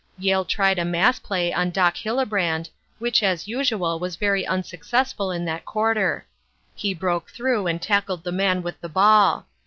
Yale 0.17 0.43
tried 0.45 0.79
a 0.79 0.83
mass 0.83 1.19
play 1.19 1.53
on 1.53 1.69
Doc 1.69 1.93
Hillebrand, 1.95 2.67
which, 2.97 3.21
as 3.21 3.47
usual, 3.47 3.99
was 3.99 4.15
very 4.15 4.43
unsuccessful 4.47 5.29
in 5.31 5.45
that 5.45 5.63
quarter. 5.63 6.25
He 6.73 6.91
broke 6.91 7.29
through 7.29 7.67
and 7.67 7.79
tackled 7.79 8.23
the 8.23 8.31
man 8.31 8.63
with 8.63 8.81
the 8.81 8.89
ball. 8.89 9.45